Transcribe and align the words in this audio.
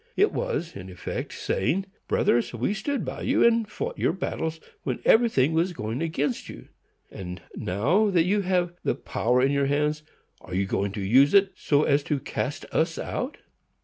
It 0.17 0.31
was, 0.31 0.75
in 0.75 0.89
effect, 0.89 1.31
saying, 1.31 1.85
"Brothers, 2.07 2.55
we 2.55 2.73
stood 2.73 3.05
by 3.05 3.21
you, 3.21 3.45
and 3.45 3.69
fought 3.69 3.99
your 3.99 4.13
battles, 4.13 4.59
when 4.81 4.99
everything 5.05 5.53
was 5.53 5.73
going 5.73 6.01
against 6.01 6.49
you; 6.49 6.69
and, 7.11 7.39
now 7.55 8.09
that 8.09 8.23
you 8.23 8.41
have 8.41 8.73
the 8.83 8.95
power 8.95 9.43
in 9.43 9.51
your 9.51 9.67
hands, 9.67 10.01
are 10.41 10.55
you 10.55 10.65
going 10.65 10.91
to 10.93 11.01
use 11.05 11.35
it 11.35 11.51
so 11.55 11.83
as 11.83 12.01
to 12.05 12.19
cast 12.19 12.65
us 12.71 12.97
out?" 12.97 13.37